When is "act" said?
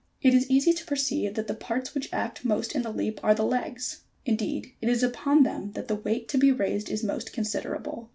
2.11-2.43